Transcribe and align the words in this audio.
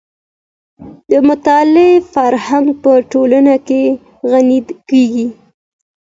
د 1.09 1.11
مطالعې 1.29 1.93
فرهنګ 2.13 2.67
په 2.83 2.91
ټولنه 3.11 3.55
کي 3.67 3.83
غني 4.31 4.59
کړئ. 4.89 5.07